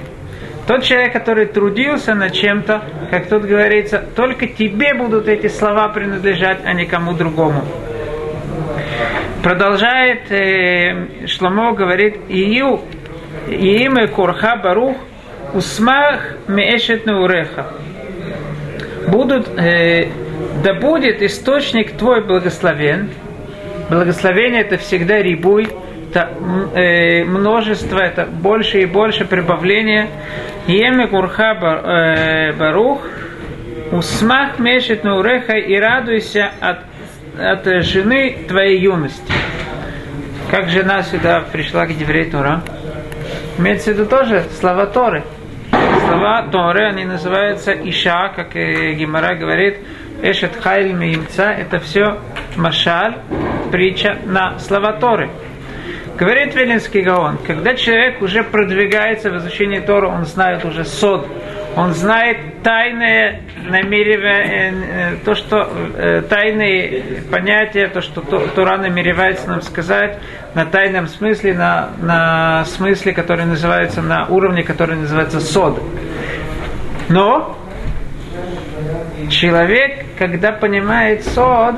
Тот 0.65 0.84
человек, 0.84 1.12
который 1.12 1.45
трудился 1.45 2.13
над 2.13 2.34
чем-то, 2.34 2.84
как 3.12 3.28
тут 3.28 3.43
говорится, 3.43 4.04
только 4.15 4.47
тебе 4.47 4.93
будут 4.93 5.28
эти 5.28 5.47
слова 5.47 5.89
принадлежать, 5.89 6.60
а 6.63 6.73
никому 6.73 7.13
другому. 7.13 7.63
Продолжает 9.43 10.32
э, 10.32 11.28
Шломо, 11.28 11.73
говорит, 11.73 12.17
Ию, 12.30 12.80
имя 13.49 14.08
Курха 14.08 14.56
Барух, 14.56 14.95
Усмах 15.54 16.38
Меэшет 16.47 17.06
Уреха. 17.08 17.67
Будут 19.10 19.49
э, 19.60 20.08
да 20.63 20.73
будет 20.73 21.21
источник 21.21 21.97
твой 21.97 22.23
благословен. 22.23 23.10
Благословение 23.89 24.62
это 24.62 24.78
всегда 24.78 25.21
рибуй, 25.21 25.67
это 26.13 26.32
э, 26.76 27.23
множество, 27.23 27.99
это 27.99 28.26
больше 28.26 28.82
и 28.82 28.86
больше 28.86 29.26
прибавления. 29.26 30.10
Еме 30.67 31.08
курха 31.08 31.54
э, 31.54 32.54
барух, 32.54 33.02
усмах 33.91 34.60
мешет 34.60 35.04
на 35.04 35.17
уреха 35.17 35.58
и 35.58 35.76
радуйся 35.76 36.52
от, 36.62 36.80
от 37.39 37.65
жены 37.84 38.45
твоей 38.47 38.80
юности. 38.80 39.34
Как 40.52 40.69
жена 40.69 41.02
сюда 41.02 41.43
пришла 41.52 41.88
к 41.88 41.97
Деврей 41.97 42.30
Тура? 42.30 42.62
Имеется 43.58 43.91
в 43.91 43.93
виду 43.95 44.06
тоже 44.06 44.43
слова 44.60 44.86
Торы. 44.86 45.23
Слова 46.08 46.43
Торы, 46.52 46.86
они 46.89 47.06
называются 47.06 47.71
Иша, 47.71 48.30
как 48.36 48.54
Гимара 48.54 49.36
говорит, 49.36 49.80
Эшет 50.21 50.56
Хайль 50.62 50.93
Мимца, 50.93 51.52
это 51.52 51.80
все 51.80 52.19
Машаль, 52.56 53.15
притча 53.71 54.19
на 54.26 54.60
слова 54.60 54.93
Торы. 54.93 55.30
Говорит 56.17 56.54
Велинский 56.54 57.02
Гаон, 57.02 57.39
когда 57.39 57.73
человек 57.76 58.21
уже 58.21 58.43
продвигается 58.43 59.32
в 59.32 59.38
изучении 59.38 59.80
Тора, 59.80 60.10
он 60.10 60.26
знает 60.26 60.63
уже 60.63 60.86
сод, 60.86 61.28
он 61.76 61.93
знает 61.93 62.62
тайное 62.62 63.41
намерение, 63.65 64.71
э, 64.71 65.13
э, 65.13 65.17
то, 65.26 65.34
что 65.34 65.67
э, 65.97 66.21
тайные 66.30 67.23
понятия, 67.32 67.88
то, 67.88 68.02
что 68.02 68.21
Тора 68.21 68.78
намеревается 68.78 69.49
нам 69.49 69.63
сказать 69.63 70.19
на 70.54 70.65
тайном 70.65 71.08
смысле, 71.08 71.56
на, 71.56 71.89
на 71.99 72.65
смысле, 72.65 73.13
который 73.13 73.45
называется, 73.45 74.04
на 74.04 74.28
уровне, 74.28 74.62
который 74.62 74.95
называется 74.95 75.39
сод. 75.39 75.82
Но 77.10 77.58
человек, 79.32 80.06
когда 80.19 80.52
понимает 80.52 81.26
сод, 81.26 81.78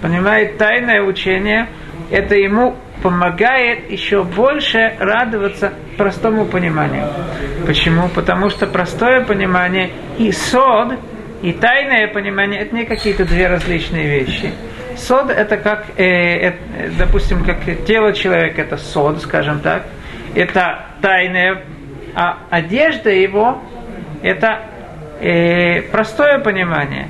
понимает 0.00 0.56
тайное 0.56 1.02
учение, 1.02 1.68
это 2.12 2.36
ему 2.36 2.76
помогает 3.02 3.90
еще 3.90 4.24
больше 4.24 4.94
радоваться 4.98 5.72
простому 5.96 6.46
пониманию. 6.46 7.08
Почему? 7.66 8.08
Потому 8.08 8.50
что 8.50 8.66
простое 8.66 9.24
понимание 9.24 9.90
и 10.18 10.32
сод, 10.32 10.94
и 11.42 11.52
тайное 11.52 12.08
понимание 12.08 12.60
это 12.60 12.74
не 12.74 12.84
какие-то 12.84 13.24
две 13.24 13.48
различные 13.48 14.06
вещи. 14.06 14.52
Сод 14.96 15.30
это 15.30 15.58
как, 15.58 15.86
э, 15.98 16.04
э, 16.04 16.54
допустим, 16.98 17.44
как 17.44 17.58
тело 17.86 18.12
человека, 18.12 18.62
это 18.62 18.78
сод, 18.78 19.20
скажем 19.20 19.60
так, 19.60 19.84
это 20.34 20.86
тайное, 21.02 21.64
а 22.14 22.38
одежда 22.50 23.10
его 23.10 23.62
это 24.22 24.62
э, 25.20 25.82
простое 25.82 26.38
понимание. 26.38 27.08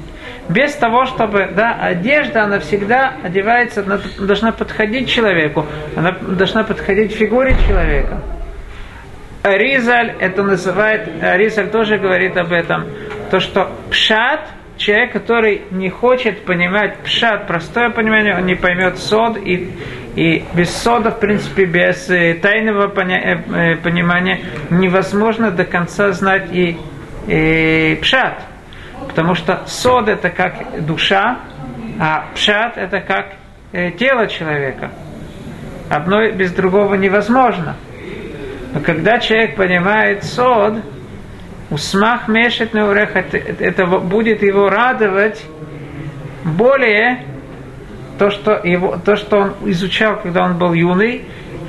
Без 0.48 0.74
того, 0.74 1.06
чтобы, 1.06 1.50
да, 1.54 1.72
одежда, 1.74 2.44
она 2.44 2.60
всегда 2.60 3.14
одевается, 3.22 3.82
она 3.82 4.00
должна 4.18 4.52
подходить 4.52 5.10
человеку, 5.10 5.66
она 5.96 6.12
должна 6.12 6.62
подходить 6.62 7.12
фигуре 7.12 7.56
человека. 7.66 8.22
Ризаль 9.42 10.14
это 10.20 10.42
называет, 10.42 11.08
Ризаль 11.20 11.68
тоже 11.70 11.98
говорит 11.98 12.36
об 12.36 12.52
этом, 12.52 12.84
то, 13.30 13.40
что 13.40 13.70
пшат, 13.90 14.40
человек, 14.76 15.12
который 15.12 15.62
не 15.70 15.90
хочет 15.90 16.44
понимать 16.44 16.98
пшат, 16.98 17.46
простое 17.46 17.90
понимание, 17.90 18.36
он 18.36 18.46
не 18.46 18.54
поймет 18.54 18.98
сод, 18.98 19.38
и, 19.38 19.72
и 20.14 20.44
без 20.54 20.70
сода, 20.70 21.10
в 21.10 21.20
принципе, 21.20 21.64
без 21.64 22.08
э, 22.10 22.34
тайного 22.34 22.88
поня- 22.88 23.42
э, 23.52 23.76
понимания 23.76 24.40
невозможно 24.70 25.50
до 25.50 25.64
конца 25.64 26.12
знать 26.12 26.48
и 26.52 26.76
э, 27.26 27.96
пшат. 27.96 28.42
Потому 29.08 29.34
что 29.34 29.62
сод 29.66 30.08
это 30.08 30.30
как 30.30 30.84
душа, 30.84 31.40
а 31.98 32.26
пшат 32.34 32.76
это 32.76 33.00
как 33.00 33.34
э, 33.72 33.90
тело 33.92 34.26
человека. 34.26 34.90
Одно 35.88 36.30
без 36.32 36.52
другого 36.52 36.94
невозможно. 36.94 37.76
Но 38.72 38.80
когда 38.80 39.18
человек 39.18 39.56
понимает 39.56 40.24
сод, 40.24 40.74
усмах 41.70 42.28
мешет 42.28 42.74
на 42.74 42.88
урех, 42.88 43.14
это, 43.14 43.36
это 43.36 43.86
будет 43.86 44.42
его 44.42 44.68
радовать 44.68 45.44
более 46.44 47.24
то, 48.18 48.30
что, 48.30 48.60
его, 48.64 48.96
то, 48.96 49.16
что 49.16 49.38
он 49.38 49.54
изучал, 49.66 50.20
когда 50.20 50.44
он 50.44 50.58
был 50.58 50.72
юный, 50.72 51.24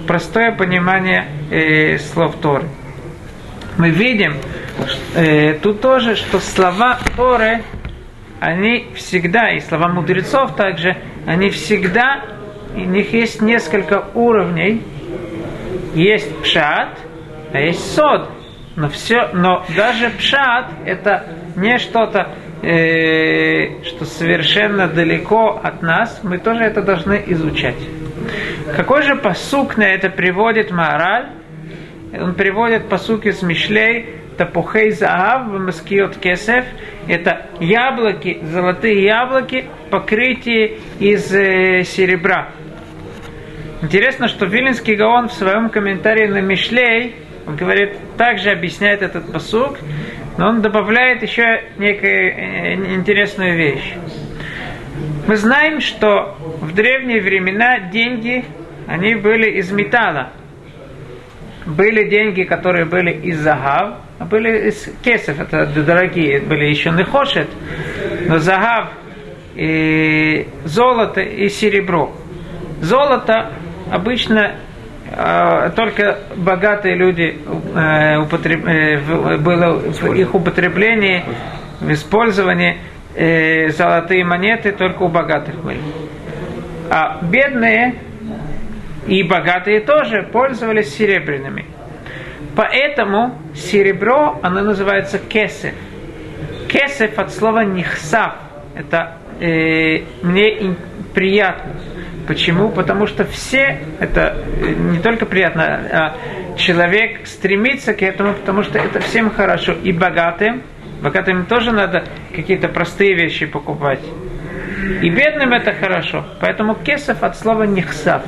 простое 0.08 0.52
понимание 0.52 1.28
э, 1.52 1.98
слов 1.98 2.36
Торы. 2.42 2.68
Мы 3.78 3.90
видим 3.90 4.36
э, 5.16 5.54
тут 5.56 5.82
тоже, 5.82 6.16
что 6.16 6.40
слова 6.40 7.00
Торы, 7.16 7.64
они 8.40 8.88
всегда, 8.96 9.52
и 9.52 9.60
слова 9.60 9.88
мудрецов 9.88 10.56
также, 10.56 10.96
они 11.26 11.50
всегда, 11.50 12.22
у 12.76 12.80
них 12.80 13.12
есть 13.14 13.42
несколько 13.42 14.06
уровней. 14.14 14.84
Есть 15.96 16.42
пшат, 16.42 17.00
а 17.52 17.60
есть 17.60 17.96
сод. 17.96 18.30
Но, 18.76 18.90
все, 18.90 19.30
но 19.34 19.66
даже 19.76 20.12
пшат 20.12 20.68
это 20.86 21.26
не 21.56 21.80
что-то, 21.80 22.36
э, 22.62 23.84
что 23.84 24.06
совершенно 24.06 24.88
далеко 24.88 25.60
от 25.64 25.82
нас. 25.82 26.20
Мы 26.22 26.38
тоже 26.38 26.66
это 26.66 26.84
должны 26.84 27.24
изучать. 27.28 27.78
Какой 28.76 29.02
же 29.02 29.16
посук 29.16 29.78
на 29.78 29.86
это 29.86 30.10
приводит 30.12 30.70
Маораль? 30.70 31.30
Он 32.14 32.36
приводит 32.36 32.88
посук 32.90 33.26
из 33.26 33.42
Мишлей, 33.42 34.06
Тапухей 34.38 34.92
Заав, 34.92 35.48
Маскиот 35.48 36.18
Кесев. 36.18 36.66
Это 37.08 37.48
яблоки, 37.60 38.40
золотые 38.44 39.04
яблоки, 39.04 39.66
покрытие 39.90 40.78
из 41.00 41.34
э, 41.34 41.84
серебра. 41.84 42.50
Интересно, 43.82 44.28
что 44.28 44.46
Вилинский 44.46 44.96
Гаон 44.96 45.28
в 45.28 45.34
своем 45.34 45.70
комментарии 45.70 46.28
на 46.28 46.42
Мишлей 46.42 47.16
он 47.48 47.56
говорит, 47.56 47.96
также 48.18 48.52
объясняет 48.52 49.02
этот 49.02 49.32
посук, 49.32 49.78
но 50.38 50.50
он 50.50 50.62
добавляет 50.62 51.22
еще 51.24 51.64
некую 51.78 52.12
э, 52.12 52.74
интересную 52.96 53.56
вещь. 53.56 53.94
Мы 55.28 55.38
знаем, 55.38 55.80
что 55.80 56.36
в 56.60 56.74
древние 56.74 57.22
времена 57.22 57.80
деньги, 57.90 58.44
они 58.86 59.16
были 59.16 59.52
из 59.60 59.72
металла. 59.72 60.34
Были 61.66 62.10
деньги, 62.10 62.44
которые 62.44 62.84
были 62.84 63.12
из 63.12 63.40
загав, 63.40 64.00
были 64.26 64.70
из 64.70 64.90
кесов, 65.04 65.40
это 65.40 65.66
дорогие, 65.66 66.42
были 66.42 66.66
еще 66.66 66.92
не 66.92 67.04
хошет, 67.04 67.50
но 68.28 68.40
загав, 68.40 68.90
и 69.56 70.48
золото 70.66 71.22
и 71.22 71.50
серебро. 71.50 72.12
Золото 72.82 73.54
обычно 73.92 74.58
э, 75.12 75.72
только 75.76 76.20
богатые 76.36 76.96
люди 76.96 77.40
э, 77.76 78.18
употреб, 78.20 78.66
э, 78.68 79.38
было 79.38 79.80
в 79.80 80.14
их 80.14 80.36
употреблении, 80.36 81.24
в 81.80 81.92
использовании 81.92 82.78
э, 83.16 83.70
золотые 83.70 84.24
монеты 84.26 84.72
только 84.72 85.04
у 85.04 85.10
богатых 85.10 85.64
были. 85.64 85.82
А 86.90 87.20
бедные 87.24 87.96
и 89.08 89.24
богатые 89.24 89.82
тоже 89.82 90.24
пользовались 90.32 90.96
серебряными. 90.96 91.66
Поэтому 92.58 93.38
серебро, 93.54 94.40
оно 94.42 94.62
называется 94.62 95.20
кесев. 95.20 95.76
Кесев 96.68 97.20
от 97.20 97.32
слова 97.32 97.60
нихсав. 97.64 98.34
Это 98.74 99.20
э, 99.40 100.00
мне 100.24 100.76
приятно. 101.14 101.74
Почему? 102.28 102.70
Потому 102.70 103.06
что 103.06 103.26
все, 103.26 103.78
это 104.00 104.44
э, 104.60 104.74
не 104.74 104.98
только 104.98 105.28
приятно, 105.28 105.64
а 105.66 106.16
человек 106.58 107.28
стремится 107.28 107.94
к 107.94 108.02
этому, 108.02 108.34
потому 108.34 108.64
что 108.64 108.80
это 108.80 109.02
всем 109.02 109.30
хорошо. 109.30 109.74
И 109.84 109.92
богатым, 109.92 110.64
богатым 111.04 111.46
тоже 111.46 111.72
надо 111.72 112.06
какие-то 112.36 112.70
простые 112.70 113.14
вещи 113.14 113.46
покупать. 113.46 114.02
И 115.04 115.12
бедным 115.12 115.54
это 115.54 115.74
хорошо. 115.74 116.26
Поэтому 116.42 116.74
кесов 116.74 117.22
от 117.22 117.38
слова 117.38 117.64
нихсав. 117.64 118.24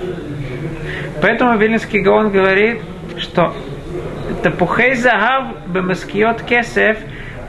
Поэтому 1.20 1.58
Вильнинский 1.58 2.02
Гаон 2.02 2.30
говорит, 2.30 2.80
что 3.18 3.56
тапухей 4.44 4.96
загав 4.96 5.68
бемаскиот 5.68 6.44
кесев, 6.44 6.98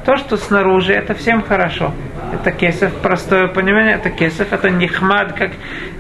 то, 0.05 0.17
что 0.17 0.37
снаружи, 0.37 0.93
это 0.93 1.15
всем 1.15 1.43
хорошо. 1.43 1.93
Это 2.33 2.53
кесов, 2.53 2.93
простое 3.03 3.49
понимание, 3.49 3.95
это 3.95 4.11
кесов, 4.11 4.53
это 4.53 4.71
нихмад, 4.71 5.33
как 5.35 5.53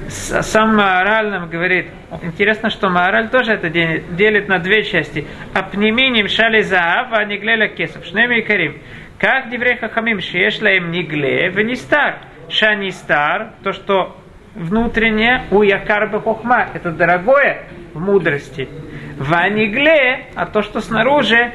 сам 0.08 0.76
Маораль 0.76 1.30
нам 1.30 1.48
говорит. 1.48 1.88
Интересно, 2.22 2.70
что 2.70 2.88
Маораль 2.88 3.28
тоже 3.28 3.52
это 3.52 3.68
делит 3.68 4.48
на 4.48 4.58
две 4.58 4.82
части. 4.82 5.26
Апнеминим 5.54 6.28
шали 6.28 6.62
заав, 6.62 7.08
а 7.12 7.24
ниглеля 7.24 7.68
кесов. 7.68 8.04
Шнеми 8.04 8.40
и 8.40 8.42
карим. 8.42 8.78
Как 9.18 9.50
деврей 9.50 9.76
хахамим 9.76 10.20
шешла 10.20 10.70
им 10.70 10.90
нигле, 10.90 11.50
в 11.50 11.60
нистар. 11.60 12.20
Шани 12.48 12.90
стар, 12.90 13.52
то, 13.62 13.72
что 13.72 14.16
внутреннее, 14.54 15.44
у 15.52 15.62
якарбы 15.62 16.20
хохма, 16.20 16.68
это 16.74 16.90
дорогое 16.90 17.64
в 17.94 18.00
мудрости. 18.00 18.68
В 19.20 19.34
анигле, 19.34 20.28
а 20.34 20.46
то, 20.46 20.62
что 20.62 20.80
снаружи, 20.80 21.52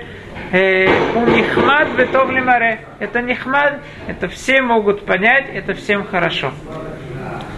э, 0.51 0.85
у 1.15 1.25
нихмад 1.25 1.97
ветовли 1.97 2.39
маре. 2.39 2.81
Это 2.99 3.23
нихмад, 3.23 3.81
это 4.05 4.27
все 4.27 4.61
могут 4.61 5.03
понять, 5.07 5.47
это 5.51 5.73
всем 5.73 6.05
хорошо. 6.05 6.53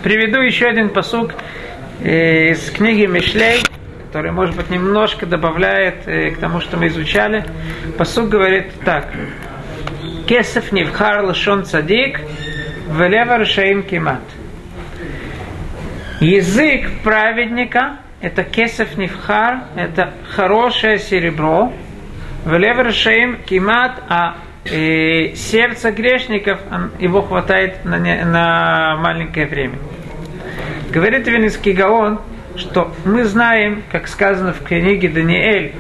Приведу 0.04 0.40
еще 0.40 0.68
один 0.68 0.92
посук 0.92 1.34
э, 2.02 2.52
из 2.52 2.72
книги 2.72 3.06
Мишлей, 3.06 3.60
который, 4.06 4.32
может 4.32 4.56
быть, 4.56 4.70
немножко 4.70 5.26
добавляет 5.26 6.08
э, 6.08 6.32
к 6.32 6.38
тому, 6.38 6.62
что 6.62 6.78
мы 6.78 6.88
изучали. 6.88 7.44
Посук 7.98 8.30
говорит 8.30 8.72
так. 8.86 9.10
Кесов 10.26 10.72
невхар 10.72 11.26
лашон 11.26 11.66
цадик, 11.66 12.22
велева 12.98 13.44
шаим 13.44 13.84
кимат. 13.84 14.24
Язык 16.22 17.04
праведника– 17.04 17.98
это 18.22 18.44
кесов 18.44 18.98
невхар, 18.98 19.64
это 19.76 20.14
хорошее 20.32 21.00
серебро. 21.00 21.74
Велевер 22.46 22.92
шаим 22.94 23.38
кимат, 23.46 24.02
а 24.10 24.38
э, 24.66 25.36
сердце 25.36 25.92
грешников, 25.92 26.60
его 27.00 27.22
хватает 27.22 27.84
на, 27.86 28.00
не, 28.00 28.24
на 28.24 28.96
маленькое 28.98 29.46
время. 29.46 29.78
Говорит 30.92 31.28
Венецкий 31.28 31.74
Гаон, 31.74 32.20
что 32.56 32.92
мы 33.06 33.26
знаем, 33.26 33.84
как 33.92 34.08
сказано 34.08 34.54
в 34.54 34.64
книге 34.64 35.10
Даниэль, 35.10 35.74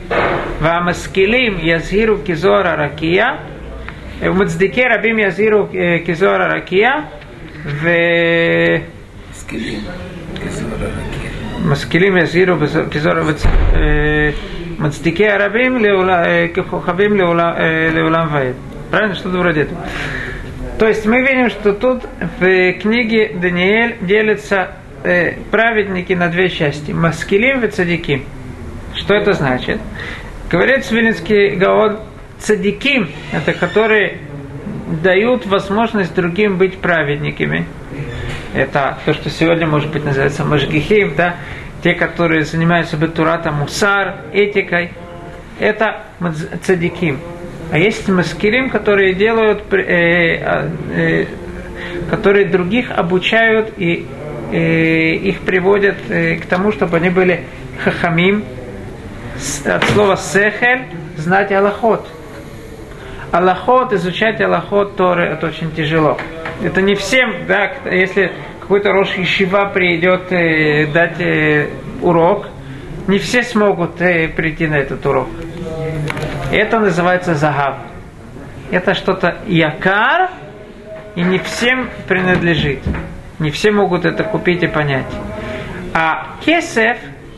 «Вамаскилим 0.59 1.57
язиру 1.57 2.17
кизора 2.17 2.75
ракия», 2.75 3.39
в 4.19 4.33
Мацдике 4.33 4.87
рабим 4.87 5.17
язиру 5.17 5.69
э, 5.71 5.99
кизора 5.99 6.49
ракия, 6.49 7.05
в 7.63 8.81
משכילים 11.64 12.16
יזהירו 12.16 12.56
כזור 12.90 13.12
מצדיקי 14.78 15.28
הרבים 15.28 15.84
ככוכבים 16.54 17.16
לעולם 17.16 18.28
ועד. 18.32 18.54
Правильно? 18.92 19.14
Что-то 19.14 19.38
вроде 19.38 19.62
этого. 19.62 19.80
То 20.78 20.86
есть 20.86 21.06
мы 21.06 21.22
видим, 21.22 21.48
что 21.48 21.72
тут 21.72 22.02
в 22.40 22.72
книге 22.74 23.30
Даниэль 23.40 23.96
делятся 24.02 24.72
э, 25.02 25.34
праведники 25.50 26.12
на 26.12 26.28
две 26.28 26.50
части. 26.50 26.90
Маскилим 26.90 27.64
и 27.64 27.68
цадиким. 27.68 28.24
Что 28.94 29.14
это 29.14 29.32
значит? 29.32 29.80
Говорит 30.50 30.84
Свилинский 30.84 31.56
Гаон, 31.56 32.00
цадиким, 32.38 33.08
это 33.32 33.54
которые 33.54 34.18
дают 35.02 35.46
возможность 35.46 36.14
другим 36.14 36.58
быть 36.58 36.78
праведниками. 36.78 37.64
это 38.57 38.97
то, 39.05 39.13
что 39.13 39.29
сегодня, 39.29 39.67
может 39.67 39.91
быть, 39.91 40.03
называется 40.03 40.43
Машгихим, 40.43 41.13
да, 41.15 41.35
те, 41.83 41.93
которые 41.93 42.43
занимаются 42.43 42.97
бетуратом 42.97 43.53
мусар, 43.55 44.15
этикой, 44.33 44.93
это 45.59 46.01
цадиким. 46.63 47.19
А 47.71 47.77
есть 47.77 48.09
маскирим, 48.09 48.71
которые 48.71 49.13
делают, 49.13 49.71
э, 49.71 50.41
а, 50.41 50.71
э, 50.91 51.25
которые 52.09 52.47
других 52.47 52.89
обучают 52.89 53.73
и 53.77 54.07
э, 54.51 54.57
их 54.57 55.41
приводят 55.41 55.97
э, 56.09 56.37
к 56.37 56.47
тому, 56.47 56.71
чтобы 56.71 56.97
они 56.97 57.11
были 57.11 57.43
хахамим, 57.83 58.43
от 59.65 59.83
слова 59.83 60.17
сехель, 60.17 60.85
знать 61.15 61.51
аллахот. 61.51 62.07
Аллахот, 63.31 63.93
изучать 63.93 64.41
аллахот 64.41 64.95
Торы, 64.95 65.25
это 65.25 65.45
очень 65.45 65.71
тяжело. 65.73 66.17
Это 66.63 66.81
не 66.81 66.95
всем, 66.95 67.45
да, 67.47 67.71
если 67.85 68.31
какой-то 68.59 68.91
Рош 68.91 69.17
Ишива 69.17 69.71
придет 69.73 70.31
э, 70.31 70.87
дать 70.87 71.21
э, 71.21 71.69
урок, 72.01 72.47
не 73.07 73.19
все 73.19 73.43
смогут 73.43 74.01
э, 74.01 74.27
прийти 74.27 74.67
на 74.67 74.75
этот 74.75 75.05
урок. 75.05 75.29
Это 76.51 76.79
называется 76.79 77.35
загав. 77.35 77.77
Это 78.71 78.93
что-то 78.93 79.37
якар, 79.47 80.29
и 81.15 81.21
не 81.21 81.39
всем 81.39 81.89
принадлежит. 82.07 82.79
Не 83.39 83.49
все 83.49 83.71
могут 83.71 84.05
это 84.05 84.23
купить 84.23 84.63
и 84.63 84.67
понять. 84.67 85.07
А 85.93 86.37
кесев, 86.45 86.97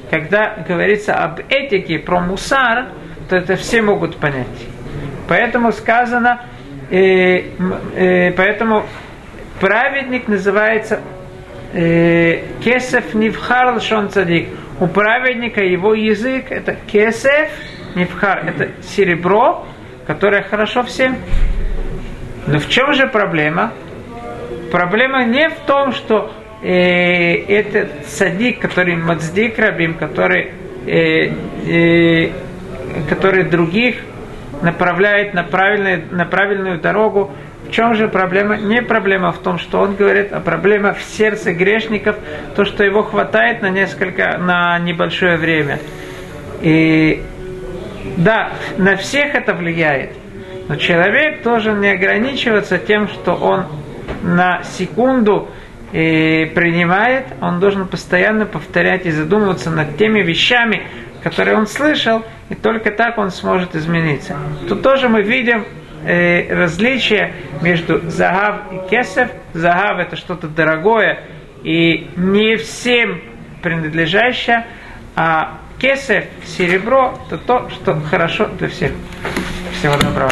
когда 0.10 0.64
говорится 0.68 1.14
об 1.14 1.40
этике, 1.50 2.00
про 2.00 2.20
мусар, 2.20 2.90
то 3.30 3.36
это 3.36 3.56
все 3.56 3.82
могут 3.82 4.18
понять. 4.18 4.48
Поэтому 5.28 5.72
сказано, 5.72 6.42
э, 6.90 7.52
э, 7.96 8.32
поэтому 8.32 8.86
праведник 9.60 10.28
называется 10.28 11.02
э, 11.74 12.44
кесев 12.64 13.14
нивхар 13.14 13.80
шон 13.82 14.10
цадик. 14.10 14.50
У 14.80 14.88
праведника 14.88 15.62
его 15.62 15.94
язык 15.94 16.52
это 16.52 16.76
кесев 16.88 17.50
нивхар, 17.96 18.46
это 18.48 18.72
серебро, 18.84 19.66
которое 20.08 20.42
хорошо 20.44 20.84
всем. 20.84 21.18
Но 22.48 22.60
в 22.60 22.70
чем 22.70 22.94
же 22.94 23.08
проблема? 23.08 23.74
Проблема 24.72 25.26
не 25.26 25.50
в 25.50 25.56
том, 25.66 25.92
что 25.92 26.32
э, 26.62 27.36
этот 27.46 28.08
садик, 28.08 28.60
который 28.60 28.96
мацдик 28.96 29.60
рабим, 29.60 29.96
который, 29.96 30.54
э, 30.88 31.32
э, 31.68 32.32
который 33.10 33.44
других 33.44 33.98
направляет 34.62 35.34
на, 35.34 35.44
правильную, 35.44 36.04
на 36.12 36.26
правильную 36.26 36.80
дорогу, 36.80 37.32
в 37.68 37.72
чем 37.72 37.94
же 37.96 38.08
проблема? 38.08 38.58
Не 38.58 38.82
проблема 38.82 39.32
в 39.32 39.40
том, 39.40 39.60
что 39.60 39.80
он 39.80 39.96
говорит, 39.96 40.32
а 40.32 40.40
проблема 40.40 40.94
в 40.94 41.02
сердце 41.02 41.54
грешников, 41.54 42.16
то, 42.56 42.66
что 42.66 42.84
его 42.84 43.04
хватает 43.04 43.62
на 43.62 43.70
несколько, 43.70 44.38
на 44.38 44.80
небольшое 44.80 45.38
время. 45.38 45.80
И 46.62 47.22
да, 48.18 48.54
на 48.78 48.96
всех 48.96 49.36
это 49.36 49.54
влияет. 49.54 50.12
Но 50.68 50.76
человек 50.78 51.44
должен 51.44 51.82
не 51.82 51.90
ограничиваться 51.90 52.78
тем, 52.78 53.08
что 53.08 53.34
он 53.34 53.66
на 54.24 54.64
секунду 54.64 55.50
и 55.92 56.52
принимает, 56.54 57.26
он 57.42 57.60
должен 57.60 57.88
постоянно 57.88 58.46
повторять 58.46 59.06
и 59.06 59.12
задумываться 59.12 59.72
над 59.72 59.98
теми 59.98 60.22
вещами, 60.22 60.84
которые 61.24 61.58
он 61.58 61.68
слышал, 61.68 62.24
и 62.50 62.56
только 62.56 62.92
так 62.92 63.18
он 63.18 63.32
сможет 63.32 63.76
измениться. 63.76 64.36
Тут 64.68 64.84
тоже 64.84 65.10
мы 65.10 65.24
видим 65.24 65.66
э, 66.06 66.54
различие 66.54 67.34
между 67.62 68.00
загав 68.10 68.72
и 68.72 68.90
кесев. 68.90 69.30
Загав 69.54 70.00
это 70.00 70.16
что-то 70.16 70.48
дорогое 70.48 71.24
и 71.64 72.10
не 72.16 72.56
всем 72.58 73.22
принадлежащее, 73.62 74.66
а 75.16 75.60
кесев, 75.80 76.26
серебро, 76.46 77.20
это 77.28 77.38
то, 77.38 77.70
что 77.70 78.00
хорошо 78.02 78.48
для 78.58 78.70
всех. 78.70 78.92
Всего 79.74 79.98
доброго. 79.98 80.32